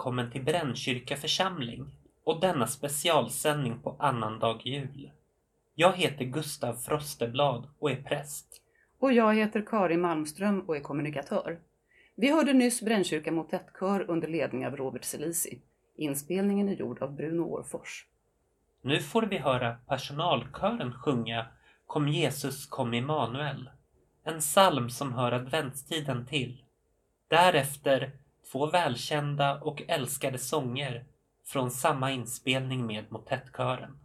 Välkommen 0.00 0.30
till 0.30 0.44
Brännkyrka 0.44 1.16
församling 1.16 1.86
och 2.24 2.40
denna 2.40 2.66
specialsändning 2.66 3.78
på 3.82 3.96
annandag 3.98 4.60
jul. 4.64 5.10
Jag 5.74 5.92
heter 5.92 6.24
Gustav 6.24 6.74
Frosteblad 6.74 7.68
och 7.78 7.90
är 7.90 8.02
präst. 8.02 8.62
Och 8.98 9.12
jag 9.12 9.34
heter 9.34 9.66
Karin 9.66 10.00
Malmström 10.00 10.60
och 10.60 10.76
är 10.76 10.80
kommunikatör. 10.80 11.58
Vi 12.14 12.32
hörde 12.32 12.52
nyss 12.52 12.82
Brännkyrka 12.82 13.32
motettkör 13.32 14.10
under 14.10 14.28
ledning 14.28 14.66
av 14.66 14.76
Robert 14.76 15.04
Selisi. 15.04 15.58
Inspelningen 15.96 16.68
är 16.68 16.76
gjord 16.76 17.02
av 17.02 17.12
Bruno 17.12 17.42
Årfors. 17.42 18.06
Nu 18.82 19.00
får 19.00 19.22
vi 19.22 19.38
höra 19.38 19.76
personalkören 19.88 20.92
sjunga 20.92 21.46
Kom 21.86 22.08
Jesus, 22.08 22.66
kom 22.66 22.94
Immanuel. 22.94 23.70
En 24.24 24.40
psalm 24.40 24.90
som 24.90 25.12
hör 25.12 25.32
adventstiden 25.32 26.26
till. 26.26 26.62
Därefter 27.28 28.12
två 28.52 28.66
välkända 28.66 29.60
och 29.60 29.82
älskade 29.88 30.38
sånger 30.38 31.04
från 31.46 31.70
samma 31.70 32.10
inspelning 32.10 32.86
med 32.86 33.12
motettkören. 33.12 33.98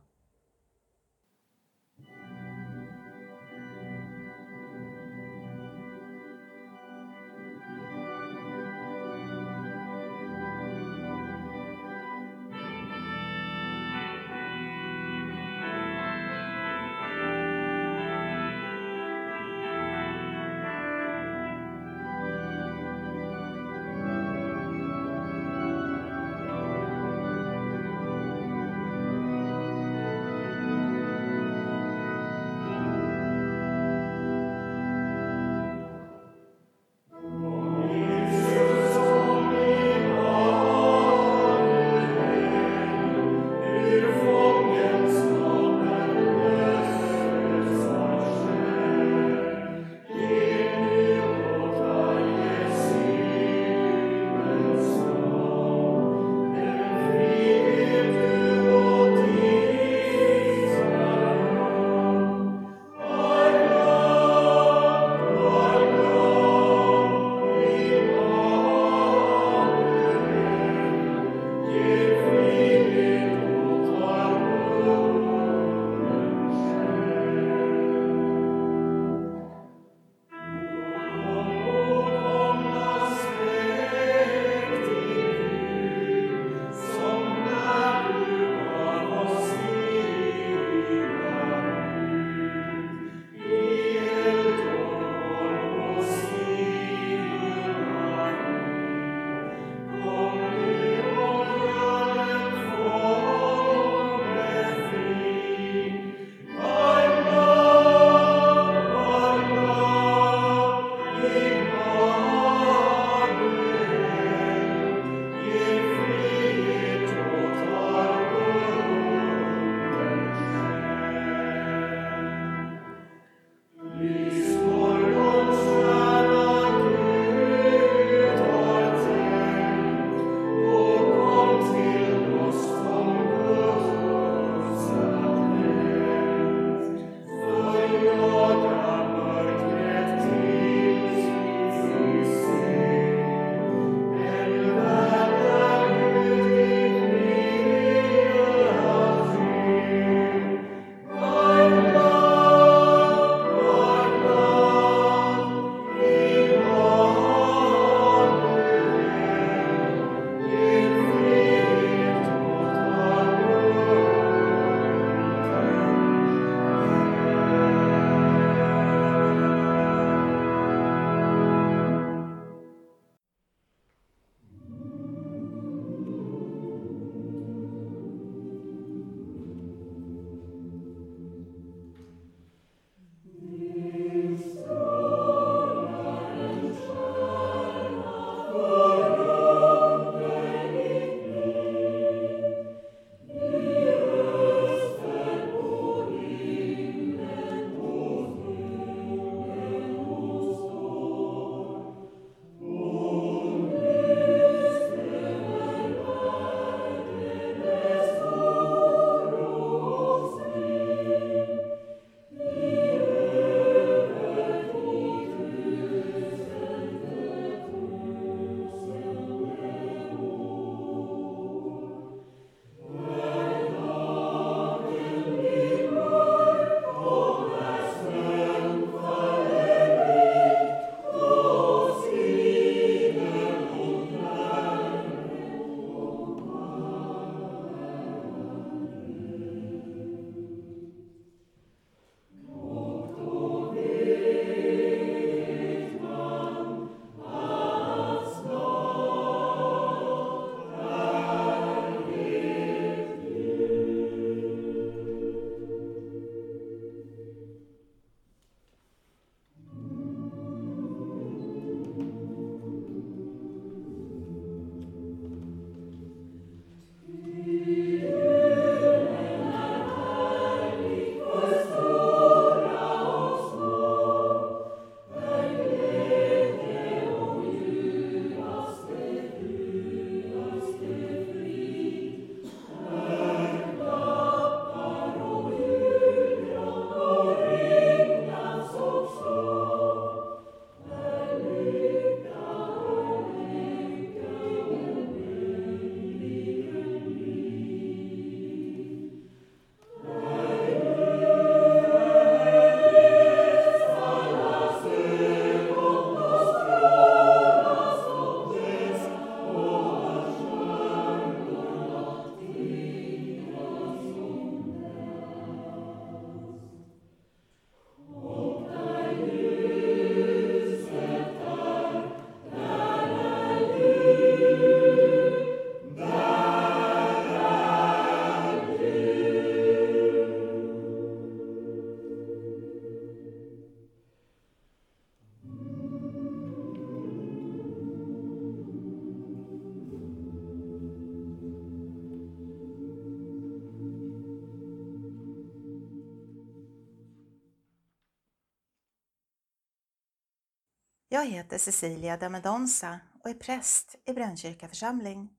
Jag 351.25 351.31
heter 351.31 351.57
Cecilia 351.57 352.17
de 352.17 352.29
Medonsa 352.29 352.99
och 353.23 353.29
är 353.29 353.33
präst 353.33 353.95
i 354.05 354.13
Brännkyrka 354.13 354.67
församling. 354.67 355.29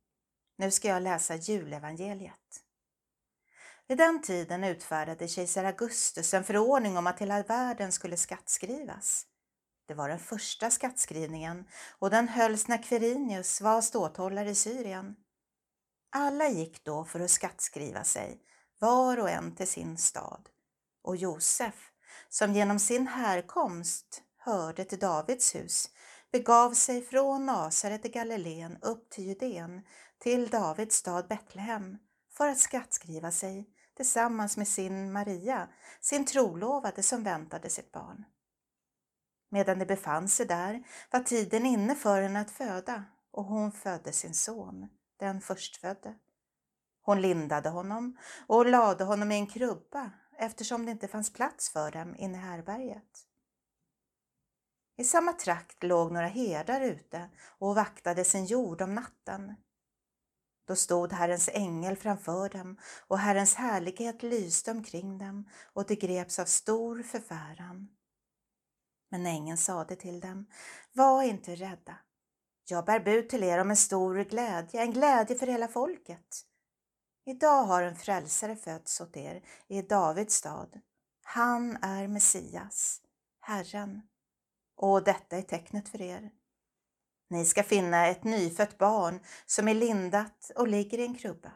Nu 0.58 0.70
ska 0.70 0.88
jag 0.88 1.02
läsa 1.02 1.36
julevangeliet. 1.36 2.62
Vid 3.88 3.98
den 3.98 4.22
tiden 4.22 4.64
utfärdade 4.64 5.28
kejsar 5.28 5.64
Augustus 5.64 6.34
en 6.34 6.44
förordning 6.44 6.96
om 6.96 7.06
att 7.06 7.20
hela 7.20 7.42
världen 7.42 7.92
skulle 7.92 8.16
skattskrivas. 8.16 9.26
Det 9.88 9.94
var 9.94 10.08
den 10.08 10.18
första 10.18 10.70
skattskrivningen 10.70 11.64
och 11.98 12.10
den 12.10 12.28
hölls 12.28 12.68
när 12.68 12.82
Quirinius 12.82 13.60
var 13.60 13.82
ståthållare 13.82 14.50
i 14.50 14.54
Syrien. 14.54 15.16
Alla 16.10 16.48
gick 16.48 16.84
då 16.84 17.04
för 17.04 17.20
att 17.20 17.30
skattskriva 17.30 18.04
sig, 18.04 18.40
var 18.78 19.20
och 19.20 19.30
en 19.30 19.54
till 19.54 19.68
sin 19.68 19.96
stad. 19.96 20.48
Och 21.02 21.16
Josef, 21.16 21.90
som 22.28 22.52
genom 22.52 22.78
sin 22.78 23.06
härkomst 23.06 24.22
hörde 24.46 24.84
till 24.84 24.98
Davids 24.98 25.54
hus, 25.54 25.90
begav 26.32 26.72
sig 26.72 27.02
från 27.02 27.46
Nasaret 27.46 28.04
i 28.04 28.08
Galileen 28.08 28.78
upp 28.82 29.10
till 29.10 29.24
Judeen, 29.24 29.82
till 30.18 30.48
Davids 30.48 30.96
stad 30.96 31.28
Betlehem, 31.28 31.98
för 32.32 32.48
att 32.48 32.58
skattskriva 32.58 33.30
sig 33.30 33.68
tillsammans 33.96 34.56
med 34.56 34.68
sin 34.68 35.12
Maria, 35.12 35.68
sin 36.00 36.24
trolovade 36.24 37.02
som 37.02 37.22
väntade 37.22 37.70
sitt 37.70 37.92
barn. 37.92 38.24
Medan 39.50 39.78
de 39.78 39.84
befann 39.84 40.28
sig 40.28 40.46
där 40.46 40.82
var 41.10 41.20
tiden 41.20 41.66
inne 41.66 41.94
för 41.94 42.22
henne 42.22 42.40
att 42.40 42.50
föda 42.50 43.04
och 43.30 43.44
hon 43.44 43.72
födde 43.72 44.12
sin 44.12 44.34
son, 44.34 44.88
den 45.16 45.40
förstfödde. 45.40 46.14
Hon 47.02 47.22
lindade 47.22 47.68
honom 47.68 48.18
och 48.46 48.66
lade 48.66 49.04
honom 49.04 49.32
i 49.32 49.34
en 49.34 49.46
krubba 49.46 50.10
eftersom 50.38 50.86
det 50.86 50.92
inte 50.92 51.08
fanns 51.08 51.32
plats 51.32 51.70
för 51.70 51.90
dem 51.90 52.16
inne 52.18 52.38
i 52.38 52.40
härberget. 52.40 53.26
I 54.96 55.04
samma 55.04 55.32
trakt 55.32 55.82
låg 55.82 56.12
några 56.12 56.26
herdar 56.26 56.80
ute 56.80 57.30
och 57.58 57.74
vaktade 57.74 58.24
sin 58.24 58.44
jord 58.44 58.82
om 58.82 58.94
natten. 58.94 59.54
Då 60.66 60.76
stod 60.76 61.12
Herrens 61.12 61.48
ängel 61.52 61.96
framför 61.96 62.48
dem 62.48 62.76
och 63.06 63.18
Herrens 63.18 63.54
härlighet 63.54 64.22
lyste 64.22 64.70
omkring 64.70 65.18
dem 65.18 65.48
och 65.72 65.86
de 65.86 65.94
greps 65.94 66.38
av 66.38 66.44
stor 66.44 67.02
förfäran. 67.02 67.88
Men 69.10 69.26
ängeln 69.26 69.58
sade 69.58 69.96
till 69.96 70.20
dem, 70.20 70.46
var 70.92 71.22
inte 71.22 71.54
rädda. 71.54 71.98
Jag 72.68 72.84
bär 72.84 73.00
bud 73.00 73.28
till 73.28 73.42
er 73.44 73.58
om 73.58 73.70
en 73.70 73.76
stor 73.76 74.24
glädje, 74.24 74.80
en 74.80 74.92
glädje 74.92 75.36
för 75.36 75.46
hela 75.46 75.68
folket. 75.68 76.42
Idag 77.26 77.64
har 77.64 77.82
en 77.82 77.96
frälsare 77.96 78.56
fötts 78.56 79.00
åt 79.00 79.16
er 79.16 79.42
i 79.68 79.82
Davids 79.82 80.34
stad. 80.34 80.80
Han 81.24 81.76
är 81.82 82.08
Messias, 82.08 83.02
Herren. 83.40 84.02
Och 84.76 85.04
detta 85.04 85.36
är 85.36 85.42
tecknet 85.42 85.88
för 85.88 86.02
er. 86.02 86.30
Ni 87.30 87.44
ska 87.44 87.62
finna 87.62 88.06
ett 88.06 88.24
nyfött 88.24 88.78
barn 88.78 89.20
som 89.46 89.68
är 89.68 89.74
lindat 89.74 90.50
och 90.56 90.68
ligger 90.68 90.98
i 90.98 91.06
en 91.06 91.14
krubba. 91.14 91.52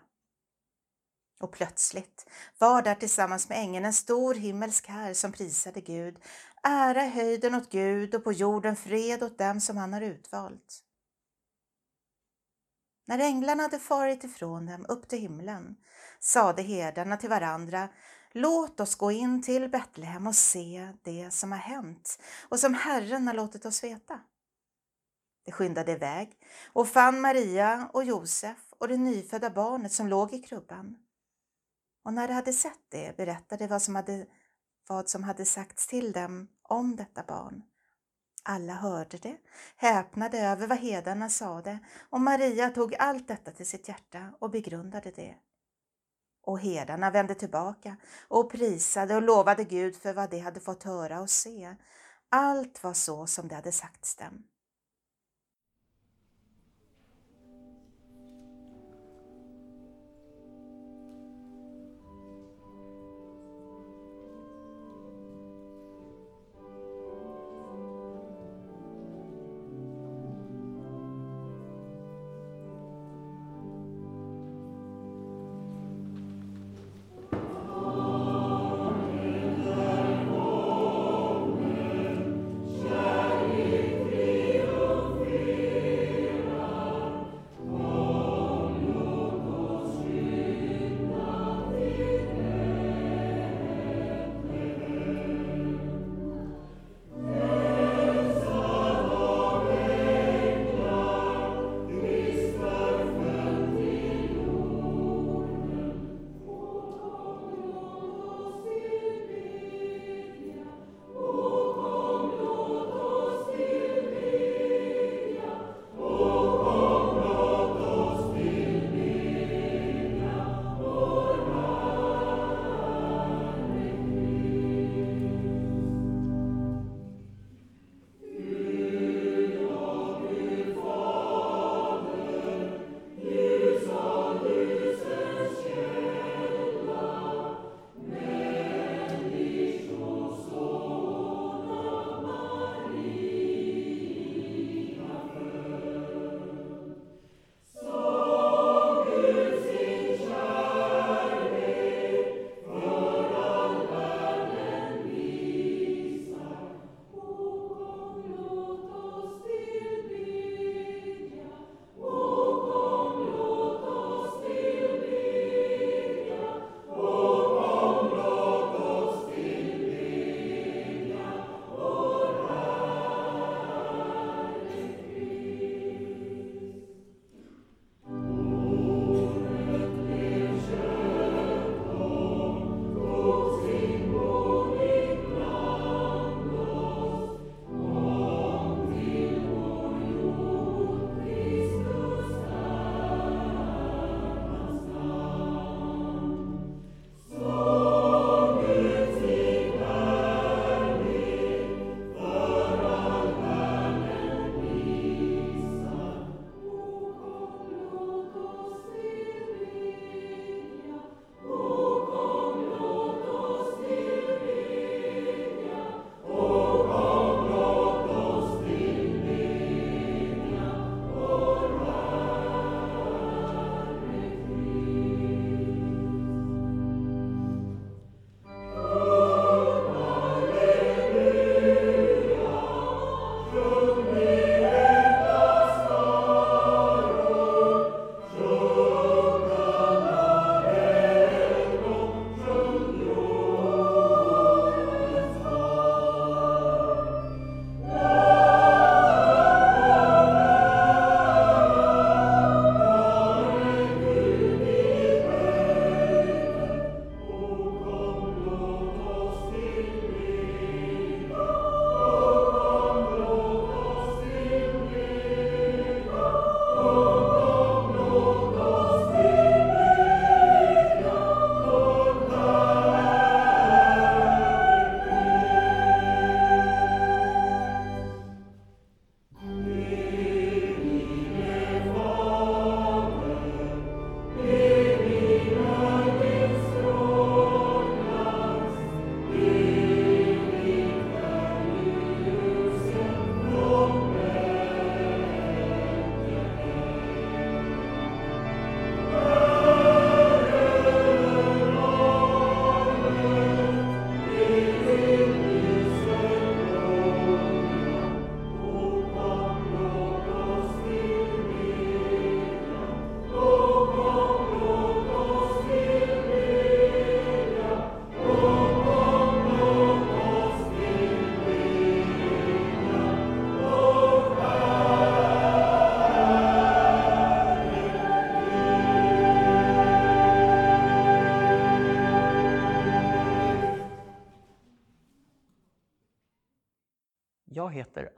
Och 1.40 1.52
plötsligt 1.52 2.26
var 2.58 2.82
där 2.82 2.94
tillsammans 2.94 3.48
med 3.48 3.58
ängeln 3.58 3.84
en 3.84 3.92
stor 3.92 4.34
himmelsk 4.34 4.88
här 4.88 5.14
som 5.14 5.32
prisade 5.32 5.80
Gud. 5.80 6.18
Ära 6.62 7.02
höjden 7.02 7.54
åt 7.54 7.70
Gud 7.70 8.14
och 8.14 8.24
på 8.24 8.32
jorden 8.32 8.76
fred 8.76 9.22
åt 9.22 9.38
dem 9.38 9.60
som 9.60 9.76
han 9.76 9.92
har 9.92 10.00
utvalt. 10.00 10.84
När 13.06 13.18
änglarna 13.18 13.62
hade 13.62 13.78
farit 13.78 14.24
ifrån 14.24 14.66
dem 14.66 14.86
upp 14.88 15.08
till 15.08 15.18
himlen 15.18 15.76
sade 16.20 16.62
herdarna 16.62 17.16
till 17.16 17.30
varandra 17.30 17.88
Låt 18.32 18.80
oss 18.80 18.94
gå 18.94 19.10
in 19.10 19.42
till 19.42 19.68
Betlehem 19.68 20.26
och 20.26 20.34
se 20.34 20.92
det 21.02 21.30
som 21.30 21.52
har 21.52 21.58
hänt 21.58 22.22
och 22.48 22.60
som 22.60 22.74
Herren 22.74 23.26
har 23.26 23.34
låtit 23.34 23.64
oss 23.64 23.84
veta. 23.84 24.20
De 25.44 25.52
skyndade 25.52 25.92
iväg 25.92 26.38
och 26.72 26.88
fann 26.88 27.20
Maria 27.20 27.90
och 27.92 28.04
Josef 28.04 28.72
och 28.78 28.88
det 28.88 28.96
nyfödda 28.96 29.50
barnet 29.50 29.92
som 29.92 30.08
låg 30.08 30.32
i 30.32 30.42
krubban. 30.42 30.98
Och 32.04 32.12
när 32.12 32.28
de 32.28 32.34
hade 32.34 32.52
sett 32.52 32.80
det 32.88 33.16
berättade 33.16 33.66
vad 33.66 33.82
som 33.82 33.94
hade, 33.94 34.26
vad 34.88 35.08
som 35.08 35.24
hade 35.24 35.44
sagts 35.44 35.86
till 35.86 36.12
dem 36.12 36.48
om 36.62 36.96
detta 36.96 37.22
barn. 37.22 37.62
Alla 38.42 38.72
hörde 38.72 39.18
det, 39.18 39.36
häpnade 39.76 40.38
över 40.38 40.66
vad 40.66 40.78
hedarna 40.78 41.28
sade 41.28 41.78
och 42.10 42.20
Maria 42.20 42.70
tog 42.70 42.94
allt 42.94 43.28
detta 43.28 43.50
till 43.50 43.68
sitt 43.68 43.88
hjärta 43.88 44.34
och 44.38 44.50
begrundade 44.50 45.10
det. 45.10 45.36
Och 46.42 46.60
herdarna 46.60 47.10
vände 47.10 47.34
tillbaka 47.34 47.96
och 48.28 48.52
prisade 48.52 49.16
och 49.16 49.22
lovade 49.22 49.64
Gud 49.64 49.96
för 49.96 50.14
vad 50.14 50.30
de 50.30 50.38
hade 50.38 50.60
fått 50.60 50.82
höra 50.82 51.20
och 51.20 51.30
se. 51.30 51.74
Allt 52.28 52.82
var 52.82 52.94
så 52.94 53.26
som 53.26 53.48
det 53.48 53.54
hade 53.54 53.72
sagts 53.72 54.16
dem. 54.16 54.44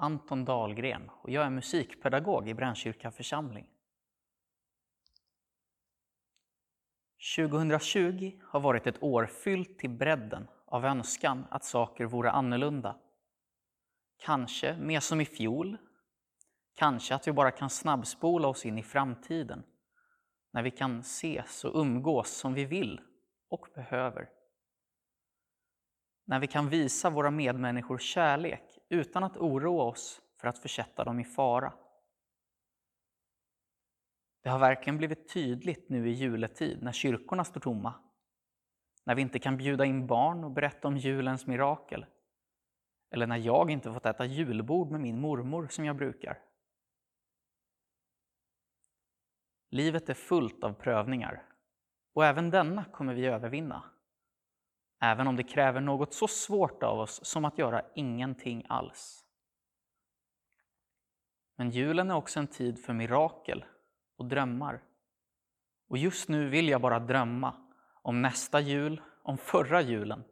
Anton 0.03 0.45
Dahlgren 0.45 1.11
och 1.23 1.31
jag 1.31 1.47
är 1.47 1.51
musikpedagog 1.51 2.49
i 2.49 2.55
Brännkyrka 2.55 3.11
församling. 3.11 3.67
2020 7.37 8.41
har 8.43 8.61
varit 8.61 8.87
ett 8.87 9.03
år 9.03 9.27
fyllt 9.27 9.79
till 9.79 9.91
bredden 9.91 10.49
av 10.67 10.85
önskan 10.85 11.47
att 11.51 11.65
saker 11.65 12.05
vore 12.05 12.31
annorlunda. 12.31 12.97
Kanske 14.17 14.77
mer 14.77 15.01
som 15.01 15.21
i 15.21 15.25
fjol. 15.25 15.77
Kanske 16.75 17.15
att 17.15 17.29
vi 17.29 17.33
bara 17.33 17.51
kan 17.51 17.71
snabbspola 17.71 18.49
oss 18.49 18.67
in 18.67 18.79
i 18.79 18.83
framtiden 18.83 19.63
när 20.53 20.63
vi 20.63 20.71
kan 20.71 21.01
ses 21.01 21.65
och 21.65 21.81
umgås 21.81 22.31
som 22.31 22.55
vi 22.55 22.65
vill 22.65 23.01
och 23.49 23.67
behöver. 23.75 24.29
När 26.25 26.39
vi 26.39 26.47
kan 26.47 26.69
visa 26.69 27.11
våra 27.11 27.31
medmänniskor 27.31 27.99
kärlek 27.99 28.72
utan 28.93 29.25
att 29.25 29.37
oroa 29.37 29.85
oss 29.85 30.23
för 30.37 30.49
att 30.49 30.59
försätta 30.59 31.05
dem 31.05 31.21
i 31.21 31.25
fara. 31.25 31.73
Det 34.43 34.49
har 34.49 34.59
verkligen 34.59 34.99
blivit 34.99 35.29
tydligt 35.29 35.89
nu 35.89 36.09
i 36.09 36.13
juletid 36.13 36.83
när 36.83 36.93
kyrkorna 36.93 37.45
står 37.45 37.61
tomma. 37.61 37.95
När 39.05 39.15
vi 39.15 39.23
inte 39.23 39.39
kan 39.39 39.57
bjuda 39.57 39.85
in 39.85 40.07
barn 40.07 40.45
och 40.45 40.51
berätta 40.51 40.89
om 40.89 40.97
julens 40.97 41.47
mirakel. 41.47 42.07
Eller 43.11 43.27
när 43.27 43.37
jag 43.37 43.71
inte 43.71 43.93
fått 43.93 44.07
äta 44.07 44.25
julbord 44.25 44.91
med 44.91 45.01
min 45.01 45.21
mormor 45.21 45.69
som 45.69 45.85
jag 45.85 45.97
brukar. 45.97 46.39
Livet 49.71 50.09
är 50.09 50.15
fullt 50.15 50.65
av 50.65 50.73
prövningar 50.73 51.43
och 52.13 52.25
även 52.25 52.51
denna 52.51 52.85
kommer 52.85 53.15
vi 53.15 53.27
övervinna. 53.27 53.92
Även 55.05 55.27
om 55.27 55.37
det 55.37 55.43
kräver 55.43 55.81
något 55.81 56.15
så 56.15 56.29
svårt 56.29 56.83
av 56.83 56.99
oss 56.99 57.25
som 57.25 57.45
att 57.45 57.59
göra 57.59 57.83
ingenting 57.95 58.65
alls. 58.69 59.25
Men 61.57 61.71
julen 61.71 62.11
är 62.11 62.15
också 62.15 62.41
en 62.41 62.47
tid 62.47 62.85
för 62.85 62.93
mirakel 62.93 63.65
och 64.17 64.27
drömmar. 64.27 64.83
Och 65.89 65.99
just 65.99 66.29
nu 66.29 66.49
vill 66.49 66.69
jag 66.69 66.81
bara 66.81 66.99
drömma 66.99 67.55
om 68.03 68.23
nästa 68.23 68.61
jul, 68.61 69.01
om 69.23 69.39
förra 69.39 69.81
julen, 69.81 70.25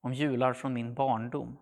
om 0.00 0.14
jular 0.14 0.52
från 0.52 0.72
min 0.72 0.94
barndom. 0.94 1.58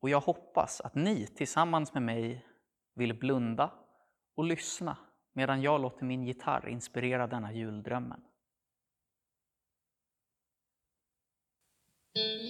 Och 0.00 0.10
jag 0.10 0.20
hoppas 0.20 0.80
att 0.80 0.94
ni 0.94 1.26
tillsammans 1.26 1.94
med 1.94 2.02
mig 2.02 2.46
vill 2.94 3.18
blunda 3.18 3.70
och 4.34 4.44
lyssna 4.44 4.96
medan 5.32 5.62
jag 5.62 5.80
låter 5.80 6.04
min 6.04 6.24
gitarr 6.24 6.68
inspirera 6.68 7.26
denna 7.26 7.52
juldrömmen. 7.52 8.24
Nu 12.16 12.49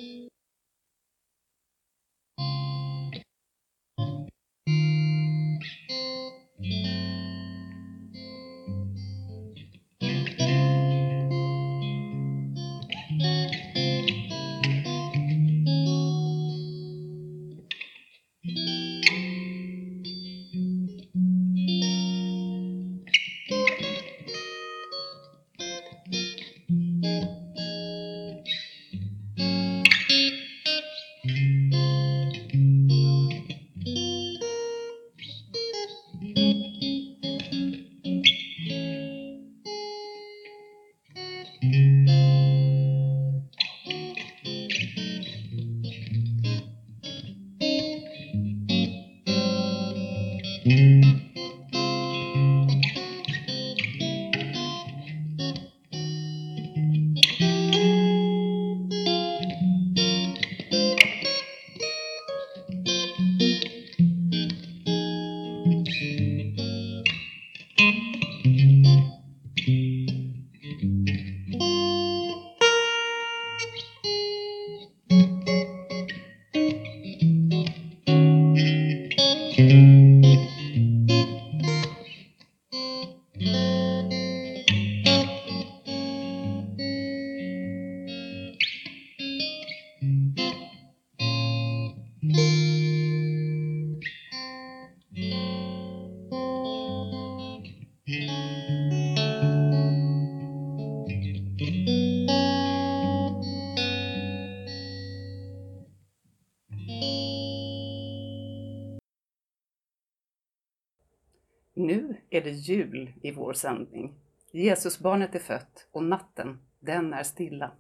är 112.41 112.45
det 112.45 112.51
jul 112.51 113.13
i 113.23 113.33
vår 113.33 113.53
sändning. 113.53 114.15
Jesusbarnet 114.53 115.35
är 115.35 115.39
fött 115.39 115.89
och 115.93 116.05
natten, 116.05 116.59
den 116.81 117.13
är 117.13 117.23
stilla. 117.23 117.71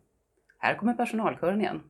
Här 0.59 0.75
kommer 0.75 0.94
personalkören 0.94 1.61
igen. 1.61 1.81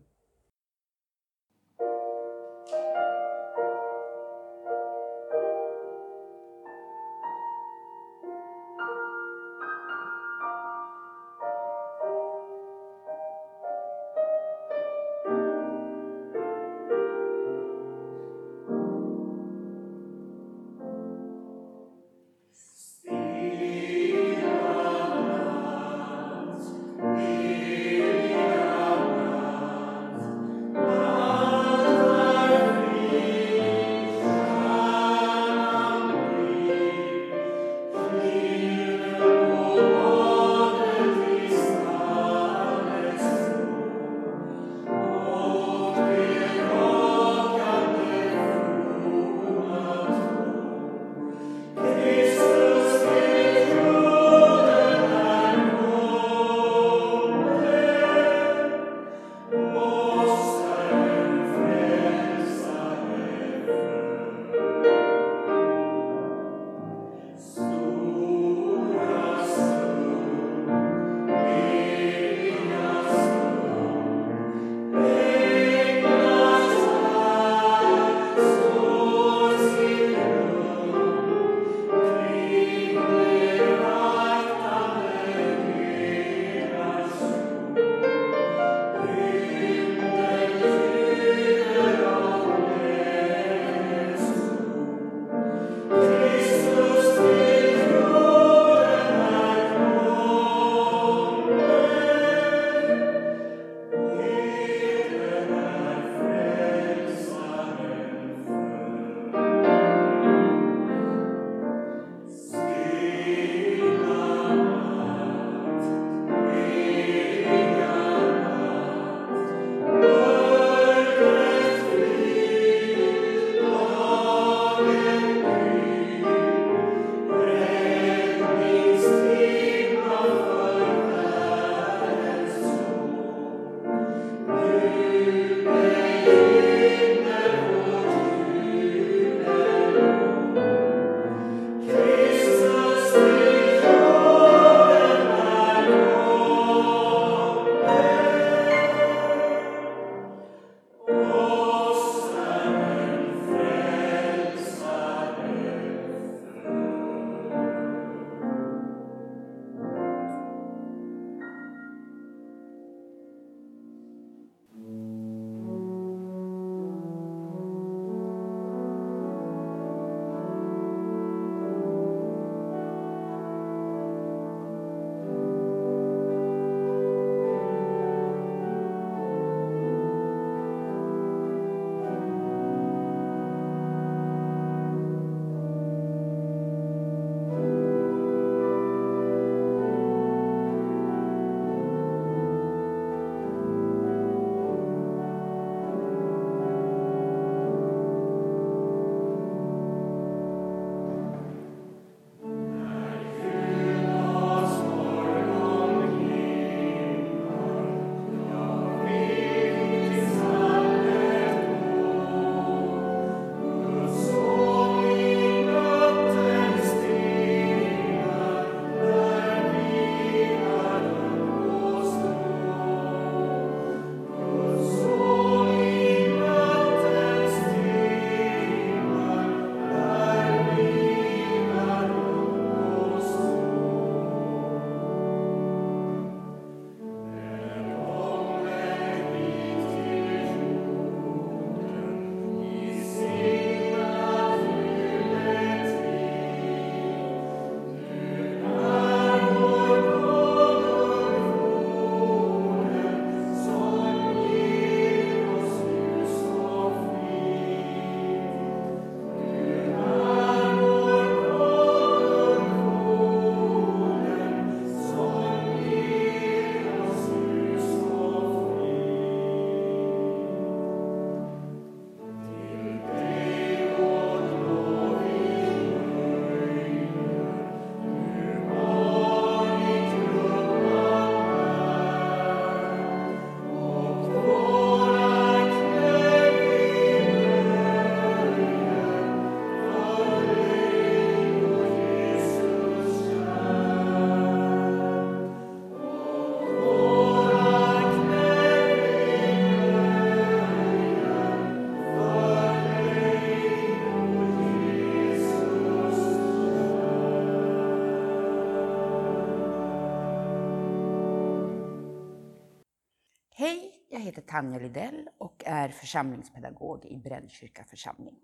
Heter 314.31 314.43
Tanja 314.43 314.79
Lidell 314.79 315.29
och 315.38 315.62
är 315.66 315.88
församlingspedagog 315.88 317.05
i 317.05 317.16
Brännkyrka 317.16 317.85
församling. 317.85 318.38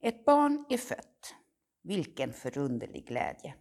Ett 0.00 0.24
barn 0.24 0.64
är 0.68 0.78
fött. 0.78 1.34
Vilken 1.82 2.32
förunderlig 2.32 3.06
glädje! 3.06 3.54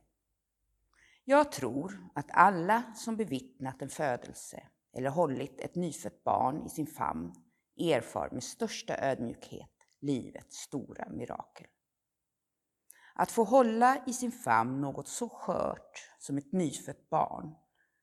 Jag 1.24 1.52
tror 1.52 2.10
att 2.16 2.26
alla 2.30 2.94
som 2.96 3.18
bevittnat 3.18 3.82
en 3.82 3.90
födelse 3.90 4.68
eller 4.94 5.10
hållit 5.10 5.60
ett 5.60 5.76
nyfött 5.76 6.24
barn 6.24 6.66
i 6.66 6.70
sin 6.70 6.88
famn 6.88 7.34
erfar 7.78 8.30
med 8.32 8.44
största 8.44 8.98
ödmjukhet 8.98 9.88
livets 10.00 10.58
stora 10.58 11.10
mirakel. 11.10 11.68
Att 13.14 13.32
få 13.32 13.44
hålla 13.44 14.04
i 14.08 14.14
sin 14.14 14.32
famn 14.32 14.82
något 14.82 15.08
så 15.08 15.30
skört 15.30 16.12
som 16.20 16.38
ett 16.38 16.52
nyfött 16.52 17.10
barn 17.10 17.56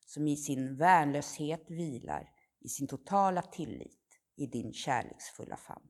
som 0.07 0.29
i 0.29 0.37
sin 0.37 0.77
värnlöshet 0.77 1.71
vilar 1.71 2.33
i 2.61 2.69
sin 2.69 2.87
totala 2.87 3.43
tillit 3.43 4.21
i 4.37 4.47
din 4.47 4.73
kärleksfulla 4.73 5.57
famn. 5.57 5.89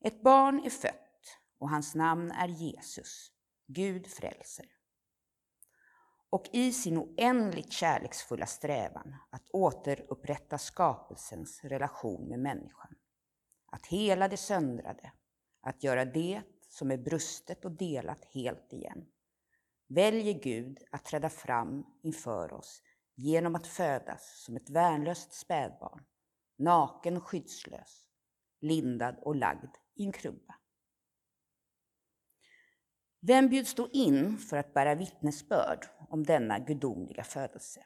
Ett 0.00 0.22
barn 0.22 0.64
är 0.64 0.70
fött 0.70 1.38
och 1.58 1.70
hans 1.70 1.94
namn 1.94 2.30
är 2.30 2.48
Jesus, 2.48 3.32
Gud 3.66 4.06
frälser. 4.06 4.66
Och 6.30 6.48
i 6.52 6.72
sin 6.72 6.98
oändligt 6.98 7.72
kärleksfulla 7.72 8.46
strävan 8.46 9.16
att 9.30 9.50
återupprätta 9.50 10.58
skapelsens 10.58 11.64
relation 11.64 12.28
med 12.28 12.38
människan, 12.38 12.94
att 13.66 13.86
hela 13.86 14.28
det 14.28 14.36
söndrade, 14.36 15.12
att 15.60 15.82
göra 15.82 16.04
det 16.04 16.42
som 16.68 16.90
är 16.90 16.96
brustet 16.96 17.64
och 17.64 17.72
delat 17.72 18.24
helt 18.24 18.72
igen, 18.72 19.06
väljer 19.94 20.34
Gud 20.34 20.78
att 20.90 21.04
träda 21.04 21.28
fram 21.28 21.86
inför 22.02 22.52
oss 22.52 22.82
genom 23.14 23.54
att 23.54 23.66
födas 23.66 24.42
som 24.44 24.56
ett 24.56 24.70
värnlöst 24.70 25.32
spädbarn, 25.32 26.04
naken 26.58 27.16
och 27.16 27.26
skyddslös, 27.26 28.08
lindad 28.60 29.16
och 29.18 29.36
lagd 29.36 29.76
i 29.94 30.04
en 30.04 30.12
krubba. 30.12 30.54
Vem 33.20 33.48
bjuds 33.48 33.74
då 33.74 33.88
in 33.92 34.38
för 34.38 34.56
att 34.56 34.74
bära 34.74 34.94
vittnesbörd 34.94 35.86
om 36.08 36.24
denna 36.24 36.58
gudomliga 36.58 37.24
födelse? 37.24 37.84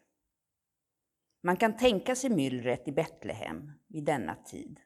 Man 1.42 1.56
kan 1.56 1.76
tänka 1.76 2.14
sig 2.14 2.30
myllret 2.30 2.88
i 2.88 2.92
Betlehem 2.92 3.72
vid 3.86 4.04
denna 4.04 4.34
tid. 4.34 4.80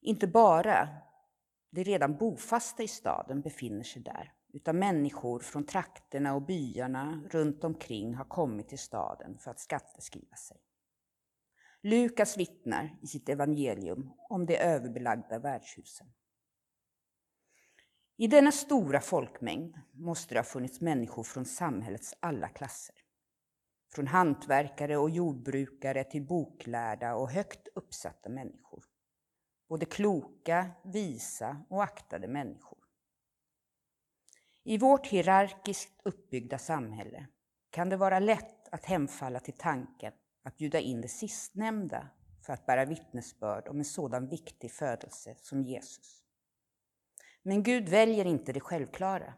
Inte 0.00 0.26
bara 0.26 0.88
de 1.70 1.84
redan 1.84 2.16
bofasta 2.16 2.82
i 2.82 2.88
staden 2.88 3.40
befinner 3.40 3.82
sig 3.82 4.02
där, 4.02 4.32
utan 4.54 4.78
människor 4.78 5.40
från 5.40 5.66
trakterna 5.66 6.34
och 6.34 6.42
byarna 6.42 7.22
runt 7.30 7.64
omkring 7.64 8.14
har 8.14 8.24
kommit 8.24 8.68
till 8.68 8.78
staden 8.78 9.38
för 9.38 9.50
att 9.50 9.60
skatteskriva 9.60 10.36
sig. 10.36 10.56
Lukas 11.82 12.36
vittnar 12.36 12.98
i 13.02 13.06
sitt 13.06 13.28
evangelium 13.28 14.10
om 14.28 14.46
de 14.46 14.56
överbelagda 14.56 15.38
värdshusen. 15.38 16.06
I 18.16 18.26
denna 18.26 18.52
stora 18.52 19.00
folkmängd 19.00 19.76
måste 19.92 20.34
det 20.34 20.38
ha 20.38 20.44
funnits 20.44 20.80
människor 20.80 21.22
från 21.22 21.44
samhällets 21.44 22.14
alla 22.20 22.48
klasser. 22.48 22.96
Från 23.94 24.06
hantverkare 24.06 24.96
och 24.96 25.10
jordbrukare 25.10 26.04
till 26.04 26.26
boklärda 26.26 27.14
och 27.14 27.30
högt 27.30 27.68
uppsatta 27.74 28.28
människor. 28.28 28.84
Både 29.68 29.86
kloka, 29.86 30.70
visa 30.84 31.64
och 31.70 31.82
aktade 31.82 32.28
människor. 32.28 32.73
I 34.66 34.78
vårt 34.78 35.06
hierarkiskt 35.06 36.00
uppbyggda 36.04 36.58
samhälle 36.58 37.26
kan 37.70 37.88
det 37.88 37.96
vara 37.96 38.18
lätt 38.18 38.68
att 38.72 38.84
hemfalla 38.84 39.40
till 39.40 39.58
tanken 39.58 40.12
att 40.44 40.56
bjuda 40.56 40.80
in 40.80 41.00
det 41.00 41.08
sistnämnda 41.08 42.08
för 42.46 42.52
att 42.52 42.66
bära 42.66 42.84
vittnesbörd 42.84 43.68
om 43.68 43.78
en 43.78 43.84
sådan 43.84 44.28
viktig 44.28 44.72
födelse 44.72 45.34
som 45.38 45.62
Jesus. 45.62 46.22
Men 47.42 47.62
Gud 47.62 47.88
väljer 47.88 48.24
inte 48.24 48.52
det 48.52 48.60
självklara. 48.60 49.34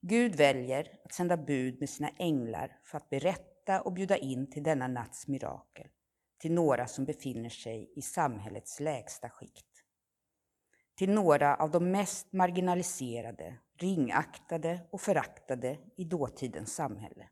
Gud 0.00 0.34
väljer 0.34 1.00
att 1.04 1.14
sända 1.14 1.36
bud 1.36 1.80
med 1.80 1.90
sina 1.90 2.08
änglar 2.08 2.78
för 2.84 2.96
att 2.96 3.10
berätta 3.10 3.80
och 3.80 3.92
bjuda 3.92 4.16
in 4.16 4.50
till 4.50 4.62
denna 4.62 4.88
natts 4.88 5.28
mirakel, 5.28 5.88
till 6.38 6.52
några 6.52 6.86
som 6.86 7.04
befinner 7.04 7.50
sig 7.50 7.92
i 7.96 8.02
samhällets 8.02 8.80
lägsta 8.80 9.30
skikt. 9.30 9.66
Till 10.94 11.10
några 11.10 11.56
av 11.56 11.70
de 11.70 11.90
mest 11.90 12.32
marginaliserade, 12.32 13.58
ringaktade 13.82 14.80
och 14.90 15.00
föraktade 15.00 15.78
i 15.96 16.04
dåtidens 16.04 16.74
samhälle. 16.74 17.28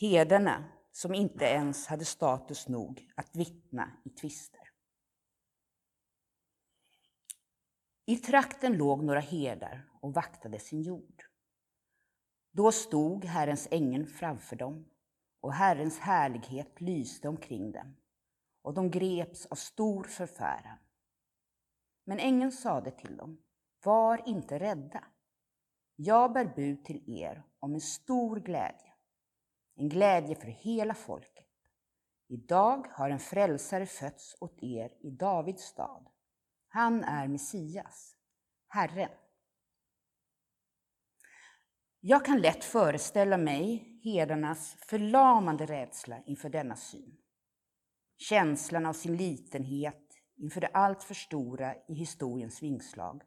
Herdarna 0.00 0.64
som 0.92 1.14
inte 1.14 1.44
ens 1.44 1.86
hade 1.86 2.04
status 2.04 2.68
nog 2.68 3.12
att 3.16 3.36
vittna 3.36 3.92
i 4.04 4.10
tvister. 4.10 4.60
I 8.06 8.16
trakten 8.16 8.76
låg 8.76 9.04
några 9.04 9.20
herdar 9.20 9.88
och 10.00 10.14
vaktade 10.14 10.58
sin 10.58 10.82
jord. 10.82 11.24
Då 12.52 12.72
stod 12.72 13.24
Herrens 13.24 13.68
ängel 13.70 14.06
framför 14.06 14.56
dem 14.56 14.88
och 15.40 15.52
Herrens 15.52 15.98
härlighet 15.98 16.80
lyste 16.80 17.28
omkring 17.28 17.72
dem 17.72 17.96
och 18.62 18.74
de 18.74 18.90
greps 18.90 19.46
av 19.46 19.56
stor 19.56 20.04
förfäran. 20.04 20.78
Men 22.04 22.18
ängeln 22.18 22.52
sade 22.52 22.90
till 22.90 23.16
dem, 23.16 23.43
var 23.84 24.28
inte 24.28 24.58
rädda. 24.58 25.04
Jag 25.96 26.32
bär 26.32 26.52
bud 26.56 26.84
till 26.84 27.20
er 27.20 27.42
om 27.58 27.74
en 27.74 27.80
stor 27.80 28.40
glädje, 28.40 28.92
en 29.76 29.88
glädje 29.88 30.34
för 30.34 30.46
hela 30.46 30.94
folket. 30.94 31.46
Idag 32.28 32.86
har 32.90 33.10
en 33.10 33.18
frälsare 33.18 33.86
fötts 33.86 34.36
åt 34.40 34.62
er 34.62 34.92
i 35.00 35.10
Davids 35.10 35.62
stad. 35.62 36.08
Han 36.68 37.04
är 37.04 37.28
Messias, 37.28 38.16
Herren. 38.68 39.10
Jag 42.00 42.24
kan 42.24 42.40
lätt 42.40 42.64
föreställa 42.64 43.36
mig 43.36 44.00
herdarnas 44.04 44.76
förlamande 44.88 45.66
rädsla 45.66 46.22
inför 46.26 46.48
denna 46.48 46.76
syn. 46.76 47.16
Känslan 48.16 48.86
av 48.86 48.92
sin 48.92 49.16
litenhet 49.16 50.04
inför 50.36 50.60
det 50.60 50.66
allt 50.66 51.02
för 51.02 51.14
stora 51.14 51.74
i 51.74 51.94
historiens 51.94 52.62
vingslag 52.62 53.22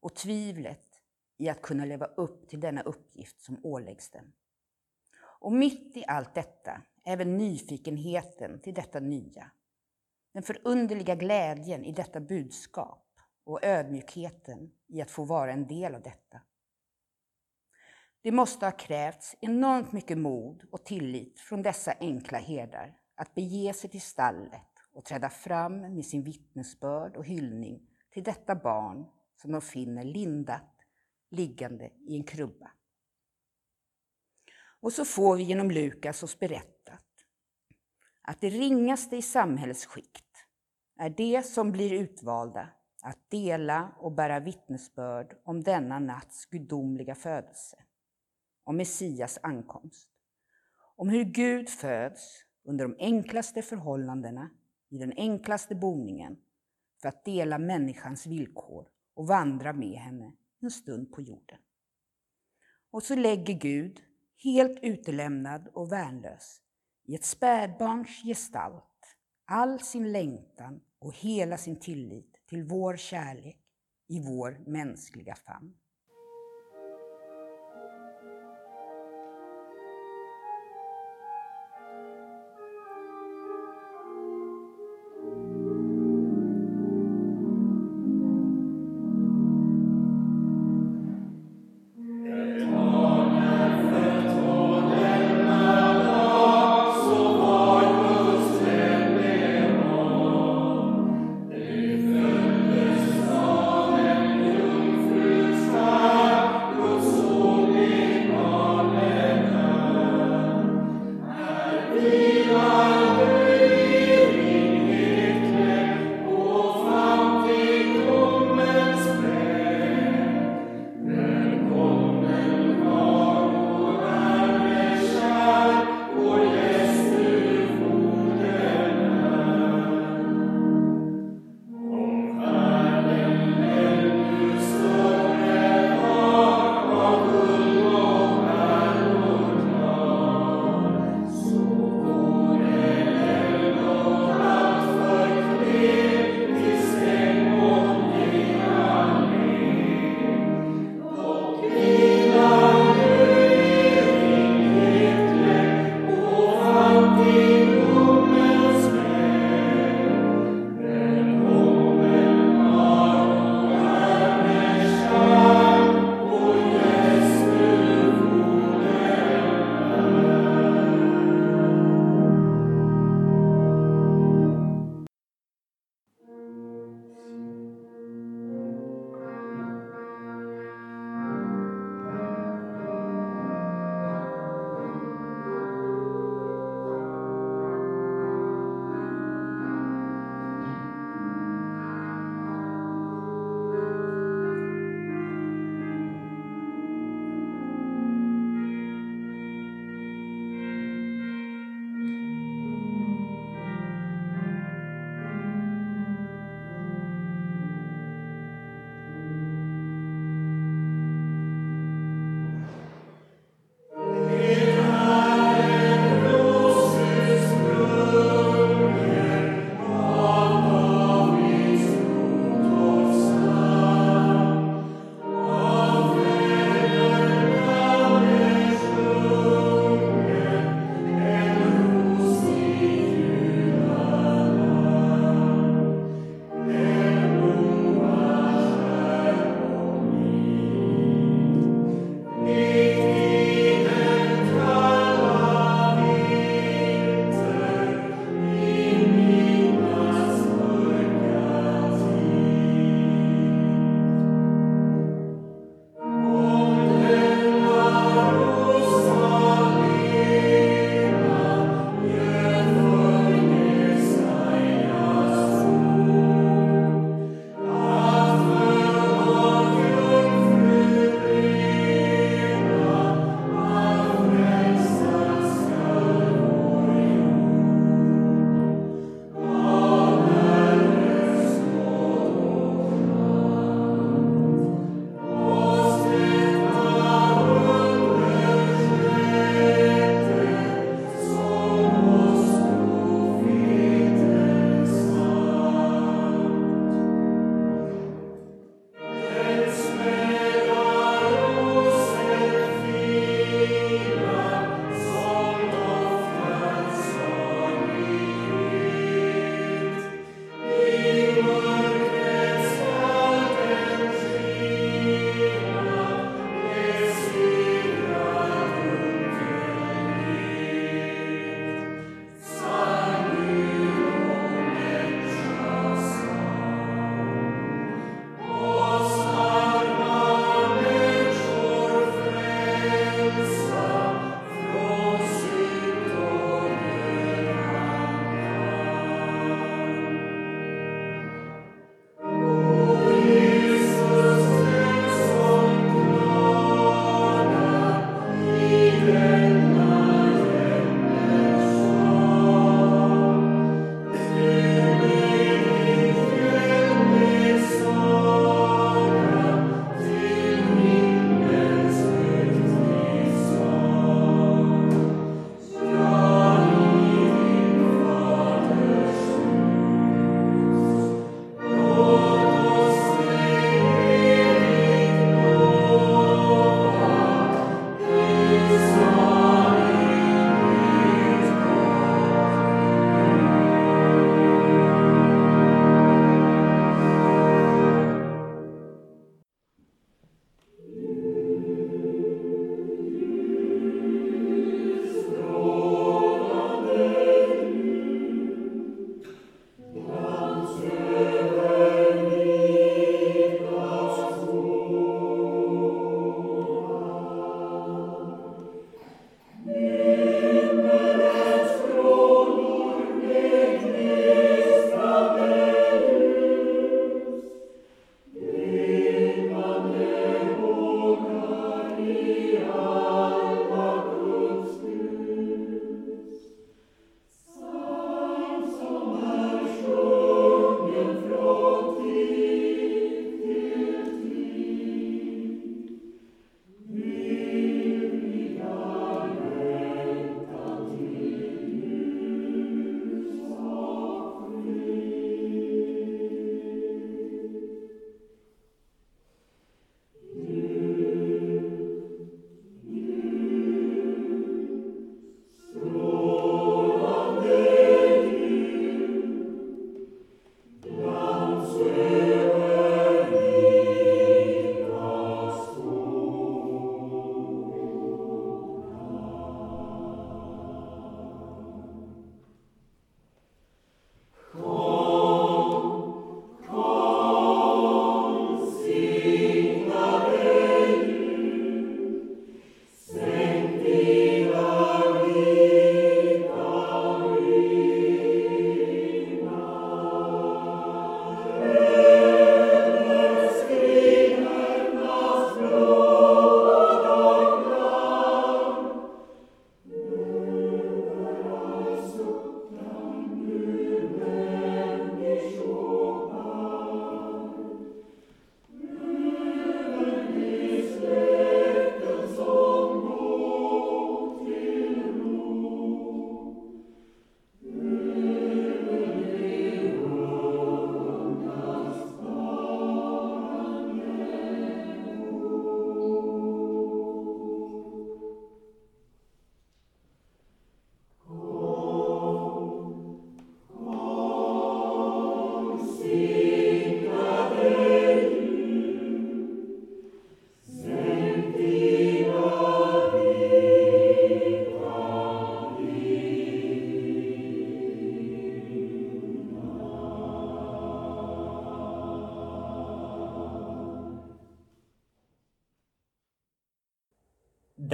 och 0.00 0.14
tvivlet 0.14 1.00
i 1.38 1.48
att 1.48 1.62
kunna 1.62 1.84
leva 1.84 2.06
upp 2.06 2.48
till 2.48 2.60
denna 2.60 2.82
uppgift 2.82 3.40
som 3.40 3.60
åläggs 3.62 4.10
dem. 4.10 4.32
Och 5.40 5.52
mitt 5.52 5.96
i 5.96 6.04
allt 6.06 6.34
detta 6.34 6.82
även 7.04 7.38
nyfikenheten 7.38 8.60
till 8.60 8.74
detta 8.74 9.00
nya, 9.00 9.50
den 10.32 10.42
förunderliga 10.42 11.14
glädjen 11.14 11.84
i 11.84 11.92
detta 11.92 12.20
budskap 12.20 13.04
och 13.44 13.64
ödmjukheten 13.64 14.70
i 14.86 15.02
att 15.02 15.10
få 15.10 15.24
vara 15.24 15.52
en 15.52 15.66
del 15.66 15.94
av 15.94 16.02
detta. 16.02 16.40
Det 18.22 18.32
måste 18.32 18.66
ha 18.66 18.72
krävts 18.72 19.36
enormt 19.40 19.92
mycket 19.92 20.18
mod 20.18 20.64
och 20.70 20.84
tillit 20.84 21.40
från 21.40 21.62
dessa 21.62 21.94
enkla 22.00 22.38
herdar 22.38 22.96
att 23.14 23.34
bege 23.34 23.72
sig 23.72 23.90
till 23.90 24.00
stallet 24.00 24.68
och 24.92 25.04
träda 25.04 25.28
fram 25.28 25.94
med 25.94 26.06
sin 26.06 26.22
vittnesbörd 26.22 27.16
och 27.16 27.24
hyllning 27.24 27.88
till 28.10 28.22
detta 28.22 28.54
barn 28.54 29.06
som 29.40 29.52
de 29.52 29.60
finner 29.60 30.04
lindat 30.04 30.74
liggande 31.30 31.90
i 32.08 32.16
en 32.16 32.24
krubba. 32.24 32.70
Och 34.80 34.92
så 34.92 35.04
får 35.04 35.36
vi 35.36 35.42
genom 35.42 35.70
Lukas 35.70 36.22
oss 36.22 36.38
berättat 36.38 37.04
att 38.22 38.40
det 38.40 38.50
ringaste 38.50 39.16
i 39.16 39.22
samhällets 39.22 39.86
skikt 39.86 40.24
är 40.98 41.10
det 41.10 41.42
som 41.42 41.72
blir 41.72 41.92
utvalda 41.92 42.68
att 43.02 43.30
dela 43.30 43.92
och 43.98 44.12
bära 44.12 44.40
vittnesbörd 44.40 45.36
om 45.44 45.62
denna 45.62 45.98
natts 45.98 46.46
gudomliga 46.46 47.14
födelse, 47.14 47.76
om 48.64 48.76
Messias 48.76 49.38
ankomst, 49.42 50.08
om 50.96 51.08
hur 51.08 51.24
Gud 51.24 51.68
föds 51.68 52.44
under 52.64 52.88
de 52.88 52.96
enklaste 52.98 53.62
förhållandena, 53.62 54.50
i 54.88 54.98
den 54.98 55.12
enklaste 55.16 55.74
boningen, 55.74 56.36
för 57.02 57.08
att 57.08 57.24
dela 57.24 57.58
människans 57.58 58.26
villkor 58.26 58.88
och 59.18 59.26
vandra 59.26 59.72
med 59.72 59.98
henne 59.98 60.32
en 60.60 60.70
stund 60.70 61.12
på 61.12 61.22
jorden. 61.22 61.58
Och 62.90 63.02
så 63.02 63.14
lägger 63.14 63.54
Gud, 63.54 64.00
helt 64.44 64.78
utelämnad 64.82 65.68
och 65.74 65.92
värnlös, 65.92 66.60
i 67.04 67.14
ett 67.14 67.24
spädbarns 67.24 68.22
gestalt 68.24 68.84
all 69.44 69.80
sin 69.80 70.12
längtan 70.12 70.80
och 70.98 71.14
hela 71.16 71.56
sin 71.56 71.80
tillit 71.80 72.46
till 72.46 72.62
vår 72.62 72.96
kärlek 72.96 73.60
i 74.08 74.20
vår 74.20 74.64
mänskliga 74.66 75.34
famn. 75.34 75.74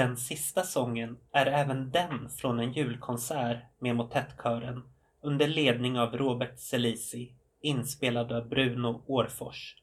Den 0.05 0.17
sista 0.17 0.63
sången 0.63 1.19
är 1.33 1.47
även 1.47 1.91
den 1.91 2.31
från 2.31 2.61
en 2.61 2.73
julkonsert 2.73 3.63
med 3.79 3.97
motettkören 3.97 4.83
under 5.21 5.49
ledning 5.49 5.99
av 5.99 6.17
Robert 6.17 6.59
Selisi, 6.59 7.35
inspelad 7.61 8.33
av 8.33 8.49
Bruno 8.49 9.03
Årfors. 9.07 9.77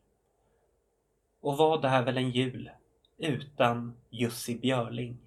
Och 1.42 1.58
vad 1.58 1.86
är 1.86 2.04
väl 2.04 2.18
en 2.18 2.30
jul 2.30 2.70
utan 3.18 3.98
Jussi 4.10 4.60
Björling? 4.60 5.18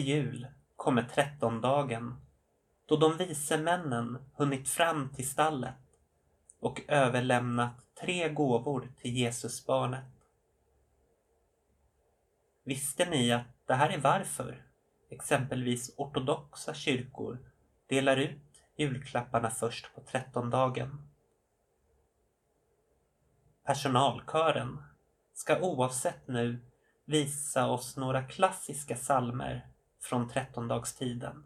Jul 0.00 0.46
kommer 0.76 1.02
trettondagen 1.02 2.20
då 2.86 2.96
de 2.96 3.16
vise 3.16 3.58
männen 3.58 4.18
hunnit 4.34 4.68
fram 4.68 5.08
till 5.08 5.28
stallet 5.28 5.74
och 6.60 6.80
överlämnat 6.88 7.86
tre 8.00 8.28
gåvor 8.28 8.88
till 9.00 9.16
Jesusbarnet. 9.16 10.04
Visste 12.64 13.10
ni 13.10 13.32
att 13.32 13.46
det 13.66 13.74
här 13.74 13.90
är 13.90 13.98
varför 13.98 14.62
exempelvis 15.10 15.94
ortodoxa 15.96 16.74
kyrkor 16.74 17.38
delar 17.86 18.16
ut 18.16 18.62
julklapparna 18.76 19.50
först 19.50 19.94
på 19.94 20.00
trettondagen? 20.00 21.08
Personalkören 23.64 24.82
ska 25.32 25.60
oavsett 25.60 26.28
nu 26.28 26.58
visa 27.04 27.66
oss 27.66 27.96
några 27.96 28.22
klassiska 28.22 28.96
salmer 28.96 29.66
från 30.00 30.28
trettondagstiden. 30.28 31.44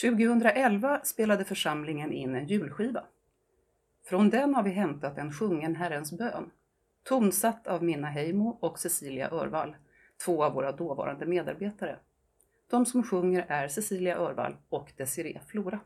2011 0.00 1.00
spelade 1.04 1.44
församlingen 1.44 2.12
in 2.12 2.34
en 2.34 2.46
julskiva. 2.46 3.04
Från 4.04 4.30
den 4.30 4.54
har 4.54 4.62
vi 4.62 4.70
hämtat 4.70 5.18
en 5.18 5.32
sjungen 5.32 5.76
Herrens 5.76 6.12
bön, 6.12 6.50
tonsatt 7.02 7.66
av 7.66 7.84
Minna 7.84 8.08
Heimo 8.08 8.58
och 8.60 8.78
Cecilia 8.78 9.30
Örvall, 9.30 9.76
två 10.24 10.44
av 10.44 10.52
våra 10.52 10.72
dåvarande 10.72 11.26
medarbetare. 11.26 11.96
De 12.70 12.86
som 12.86 13.02
sjunger 13.02 13.46
är 13.48 13.68
Cecilia 13.68 14.16
Örvall 14.16 14.56
och 14.68 14.92
Desiree 14.96 15.40
Flora. 15.46 15.80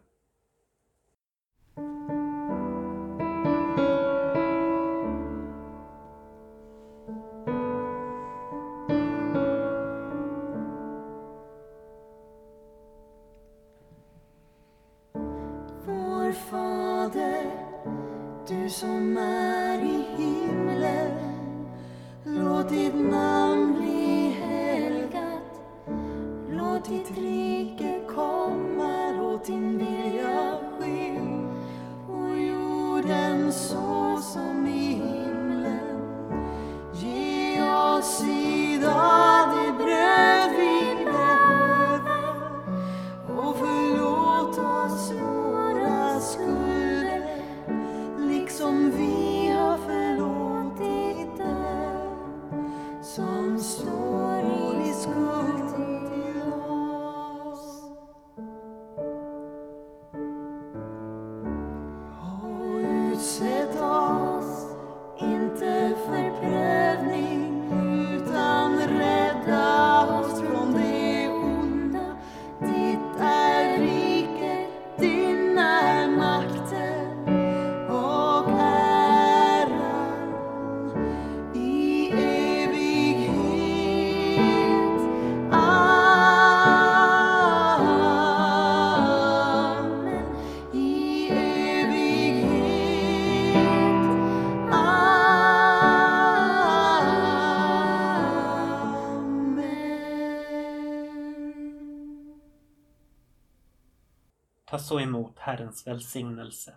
Så 104.85 105.01
emot 105.01 105.39
Herrens 105.39 105.87
välsignelse. 105.87 106.75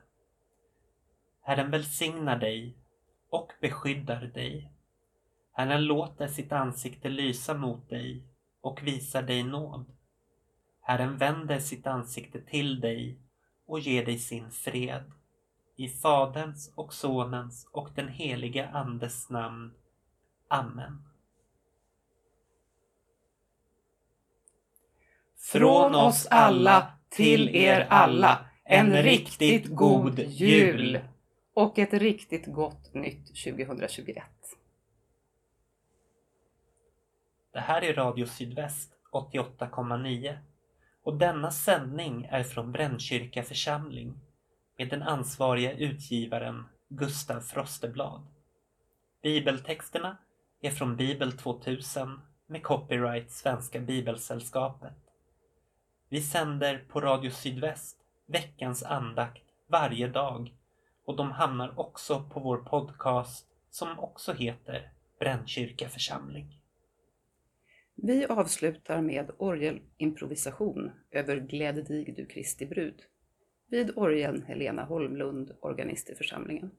Herren 1.41 1.71
välsignar 1.71 2.39
dig 2.39 2.77
och 3.29 3.51
beskyddar 3.61 4.21
dig. 4.21 4.71
Herren 5.51 5.85
låter 5.85 6.27
sitt 6.27 6.51
ansikte 6.51 7.09
lysa 7.09 7.53
mot 7.53 7.89
dig 7.89 8.23
och 8.61 8.83
visar 8.83 9.21
dig 9.21 9.43
nåd. 9.43 9.85
Herren 10.81 11.17
vänder 11.17 11.59
sitt 11.59 11.87
ansikte 11.87 12.41
till 12.41 12.79
dig 12.79 13.19
och 13.65 13.79
ger 13.79 14.05
dig 14.05 14.19
sin 14.19 14.51
fred. 14.51 15.11
I 15.75 15.87
Faderns 15.87 16.73
och 16.75 16.93
Sonens 16.93 17.69
och 17.71 17.89
den 17.95 18.07
helige 18.07 18.69
Andes 18.69 19.29
namn. 19.29 19.73
Amen. 20.47 21.03
Från 25.37 25.95
oss 25.95 26.27
alla 26.31 26.96
till 27.09 27.55
er 27.55 27.87
alla 27.89 28.45
en 28.63 29.03
riktigt 29.03 29.65
god 29.65 30.19
jul 30.19 30.99
och 31.53 31.79
ett 31.79 31.93
riktigt 31.93 32.45
gott 32.45 32.93
nytt 32.93 33.27
2021. 33.27 34.23
Det 37.53 37.59
här 37.59 37.81
är 37.83 37.93
Radio 37.93 38.25
Sydväst 38.25 38.91
88,9 39.11 40.37
och 41.03 41.17
denna 41.17 41.51
sändning 41.51 42.27
är 42.31 42.43
från 42.43 42.71
Brännkyrka 42.71 43.43
församling 43.43 44.19
med 44.77 44.89
den 44.89 45.03
ansvariga 45.03 45.71
utgivaren 45.71 46.65
Gustav 46.89 47.41
Frosteblad. 47.41 48.27
Bibeltexterna 49.21 50.17
är 50.61 50.71
från 50.71 50.95
Bibel 50.95 51.31
2000 51.31 52.21
med 52.47 52.63
copyright 52.63 53.31
Svenska 53.31 53.79
Bibelsällskapet. 53.79 55.06
Vi 56.09 56.21
sänder 56.21 56.85
på 56.87 57.01
Radio 57.01 57.31
Sydväst 57.31 57.97
veckans 58.25 58.83
andakt 58.83 59.43
varje 59.67 60.07
dag 60.07 60.53
och 61.05 61.15
de 61.15 61.31
hamnar 61.31 61.79
också 61.79 62.23
på 62.33 62.39
vår 62.39 62.57
podcast 62.57 63.47
som 63.69 63.99
också 63.99 64.33
heter 64.33 64.91
Brännkyrka 65.19 65.89
församling. 65.89 66.59
Vi 67.95 68.25
avslutar 68.25 69.01
med 69.01 69.31
orgelimprovisation 69.37 70.91
över 71.11 71.37
Gläd 71.37 71.75
dig 71.87 72.13
du 72.17 72.25
Kristi 72.25 72.65
brud. 72.65 73.03
Vid 73.67 73.97
orgeln 73.97 74.43
Helena 74.47 74.83
Holmlund, 74.83 75.55
organist 75.61 76.09
i 76.09 76.15
församlingen. 76.15 76.71